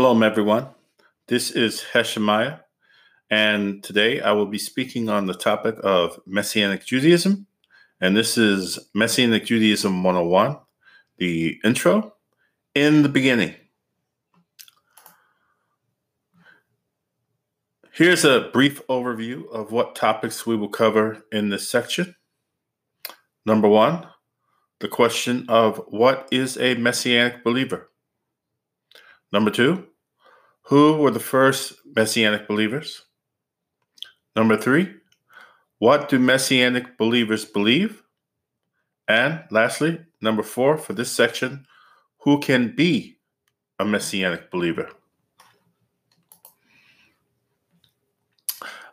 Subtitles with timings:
[0.00, 0.66] Shalom, everyone.
[1.28, 2.60] This is Heshemiah,
[3.28, 7.46] and today I will be speaking on the topic of Messianic Judaism.
[8.00, 10.56] And this is Messianic Judaism 101,
[11.18, 12.14] the intro.
[12.74, 13.54] In the beginning,
[17.92, 22.16] here's a brief overview of what topics we will cover in this section.
[23.44, 24.06] Number one,
[24.78, 27.90] the question of what is a Messianic believer?
[29.30, 29.86] Number two,
[30.70, 33.02] who were the first Messianic believers?
[34.36, 34.94] Number three,
[35.80, 38.04] what do Messianic believers believe?
[39.08, 41.66] And lastly, number four for this section,
[42.18, 43.18] who can be
[43.80, 44.88] a Messianic believer?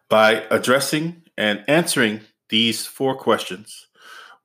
[0.10, 3.86] By addressing and answering these four questions,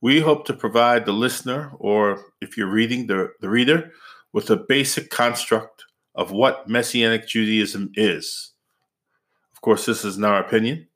[0.02, 3.92] we hope to provide the listener, or if you're reading, the, the reader,
[4.34, 8.52] with a basic construct of what Messianic Judaism is.
[9.54, 10.88] Of course, this is our opinion,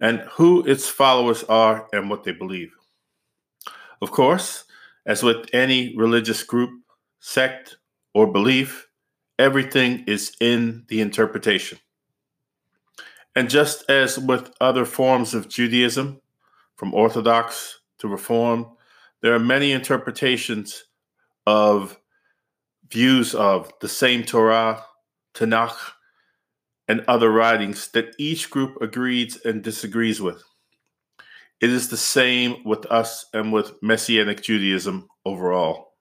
[0.00, 2.72] and who its followers are and what they believe.
[4.02, 4.64] Of course,
[5.06, 6.70] as with any religious group,
[7.20, 7.76] sect,
[8.14, 8.88] or belief,
[9.38, 11.78] everything is in the interpretation.
[13.36, 16.20] And just as with other forms of Judaism,
[16.80, 18.66] from Orthodox to Reform,
[19.20, 20.84] there are many interpretations
[21.46, 21.99] of
[22.90, 24.84] views of the same Torah,
[25.34, 25.76] Tanakh,
[26.88, 30.42] and other writings that each group agrees and disagrees with.
[31.60, 35.94] It is the same with us and with Messianic Judaism overall.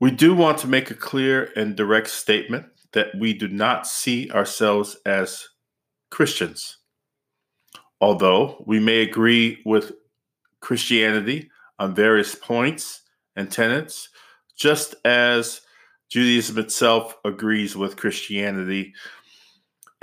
[0.00, 4.30] We do want to make a clear and direct statement that we do not see
[4.30, 5.46] ourselves as
[6.10, 6.78] Christians.
[8.00, 9.92] Although we may agree with
[10.60, 13.02] Christianity on various points
[13.36, 14.08] and tenets,
[14.60, 15.62] just as
[16.10, 18.92] Judaism itself agrees with Christianity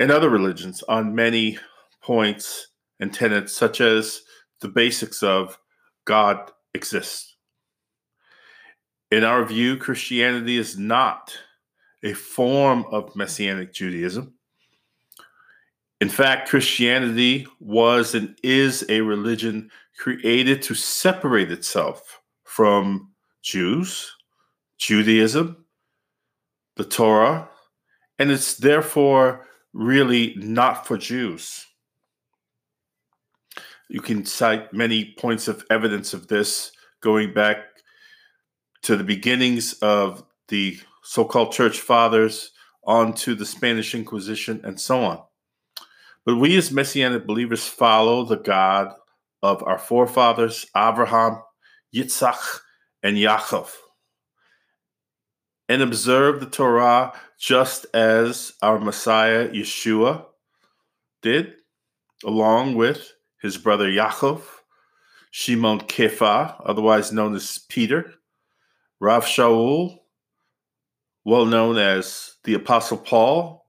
[0.00, 1.58] and other religions on many
[2.02, 2.66] points
[2.98, 4.22] and tenets, such as
[4.60, 5.56] the basics of
[6.06, 7.36] God exists.
[9.12, 11.38] In our view, Christianity is not
[12.02, 14.34] a form of Messianic Judaism.
[16.00, 24.12] In fact, Christianity was and is a religion created to separate itself from Jews,
[24.78, 25.64] Judaism,
[26.76, 27.48] the Torah,
[28.18, 31.66] and it's therefore really not for Jews.
[33.88, 37.58] You can cite many points of evidence of this going back
[38.82, 42.52] to the beginnings of the so called church fathers
[42.84, 45.20] on to the Spanish Inquisition and so on.
[46.24, 48.94] But we as Messianic believers follow the God
[49.42, 51.42] of our forefathers, Abraham,
[51.94, 52.60] Yitzhak,
[53.02, 53.70] and Yaakov
[55.68, 60.24] and observe the Torah just as our Messiah Yeshua
[61.22, 61.54] did,
[62.24, 64.42] along with his brother Yaakov,
[65.30, 68.14] Shimon Kefa, otherwise known as Peter,
[69.00, 69.98] Rav Shaul,
[71.24, 73.66] well known as the Apostle Paul,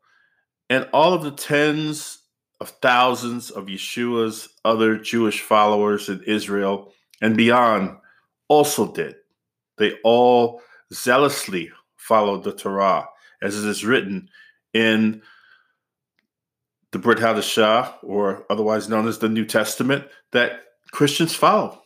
[0.70, 2.20] and all of the tens
[2.60, 7.98] of thousands of Yeshua's other Jewish followers in Israel and beyond
[8.48, 9.16] also did.
[9.78, 10.62] They all
[10.94, 11.72] zealously
[12.09, 13.08] followed the Torah,
[13.40, 14.30] as it is written
[14.74, 15.22] in
[16.92, 21.84] the Brit Hadashah, or otherwise known as the New Testament, that Christians follow.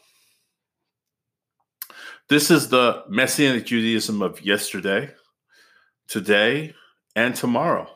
[2.30, 5.12] This is the Messianic Judaism of yesterday,
[6.08, 6.74] today,
[7.18, 7.90] and tomorrow.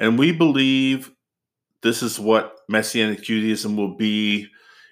[0.00, 1.12] And we believe
[1.82, 4.48] this is what Messianic Judaism will be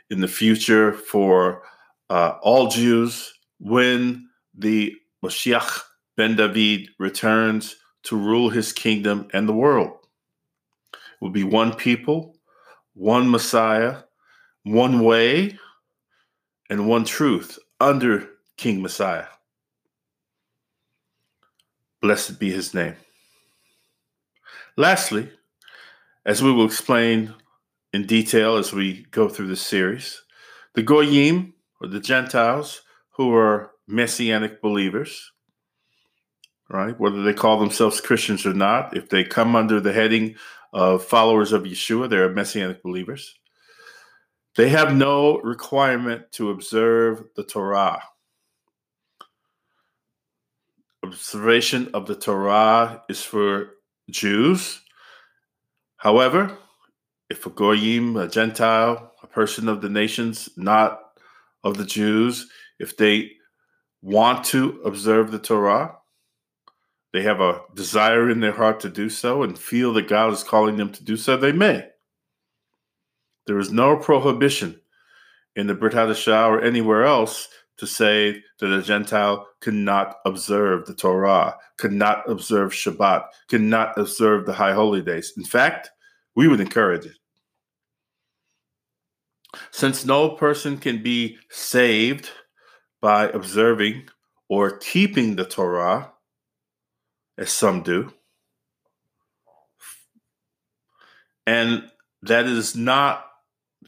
[0.08, 1.64] in the future for
[2.10, 4.94] uh, all Jews when the
[5.24, 5.80] Mashiach
[6.16, 9.92] Ben David returns to rule his kingdom and the world.
[10.92, 12.36] It will be one people,
[12.94, 14.02] one Messiah,
[14.62, 15.58] one way,
[16.70, 19.26] and one truth under King Messiah.
[22.00, 22.96] Blessed be his name.
[24.76, 25.30] Lastly,
[26.26, 27.34] as we will explain
[27.92, 30.22] in detail as we go through this series,
[30.74, 35.32] the Goyim, or the Gentiles, who are messianic believers,
[36.68, 36.98] right?
[36.98, 40.36] Whether they call themselves Christians or not, if they come under the heading
[40.72, 43.38] of followers of Yeshua, they're messianic believers.
[44.56, 48.02] They have no requirement to observe the Torah.
[51.02, 53.70] Observation of the Torah is for
[54.10, 54.80] Jews.
[55.96, 56.56] However,
[57.30, 61.00] if a Goyim, a Gentile, a person of the nations, not
[61.62, 63.32] of the Jews, if they
[64.02, 65.96] want to observe the Torah,
[67.14, 70.42] they have a desire in their heart to do so and feel that God is
[70.42, 71.86] calling them to do so, they may.
[73.46, 74.80] There is no prohibition
[75.54, 80.94] in the Brit Hadashah or anywhere else to say that a Gentile cannot observe the
[80.94, 85.34] Torah, cannot observe Shabbat, cannot observe the high holy days.
[85.36, 85.90] In fact,
[86.34, 87.16] we would encourage it.
[89.70, 92.30] Since no person can be saved
[93.00, 94.08] by observing
[94.48, 96.10] or keeping the Torah,
[97.36, 98.12] as some do,
[101.46, 101.90] and
[102.22, 103.26] that is not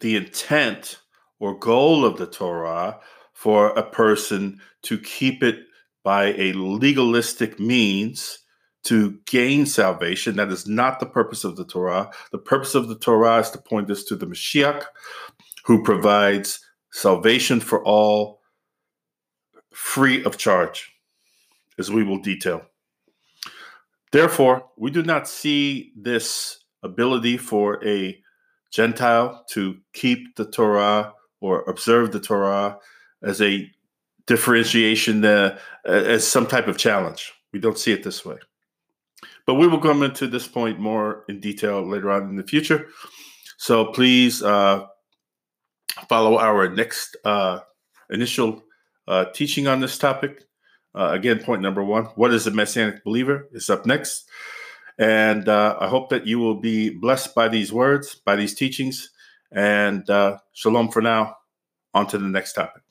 [0.00, 1.00] the intent
[1.38, 3.00] or goal of the Torah
[3.32, 5.60] for a person to keep it
[6.02, 8.38] by a legalistic means
[8.84, 10.36] to gain salvation.
[10.36, 12.10] That is not the purpose of the Torah.
[12.30, 14.84] The purpose of the Torah is to point us to the Mashiach,
[15.64, 16.60] who provides
[16.92, 18.40] salvation for all
[19.72, 20.92] free of charge,
[21.78, 22.62] as we will detail.
[24.16, 28.18] Therefore, we do not see this ability for a
[28.72, 32.78] Gentile to keep the Torah or observe the Torah
[33.22, 33.70] as a
[34.26, 37.30] differentiation, uh, as some type of challenge.
[37.52, 38.38] We don't see it this way.
[39.44, 42.88] But we will come into this point more in detail later on in the future.
[43.58, 44.86] So please uh,
[46.08, 47.58] follow our next uh,
[48.08, 48.64] initial
[49.06, 50.45] uh, teaching on this topic.
[50.96, 53.48] Uh, again, point number one What is a Messianic believer?
[53.52, 54.28] is up next.
[54.98, 59.10] And uh, I hope that you will be blessed by these words, by these teachings.
[59.52, 61.36] And uh, shalom for now.
[61.92, 62.82] On to the next topic.